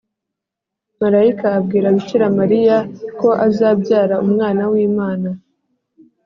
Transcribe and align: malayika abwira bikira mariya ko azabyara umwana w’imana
malayika 1.01 1.47
abwira 1.57 1.87
bikira 1.95 2.25
mariya 2.39 2.77
ko 3.19 3.29
azabyara 3.45 4.15
umwana 4.25 4.61
w’imana 4.71 5.29